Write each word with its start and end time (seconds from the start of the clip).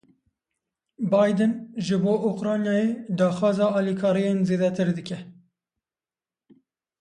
Biden 1.11 1.51
ji 1.89 1.95
bo 2.03 2.13
Ukraynayê 2.31 2.87
daxwaza 3.17 3.67
alîkariyên 3.77 4.39
zêdetir 4.47 4.89
dike. 4.97 5.19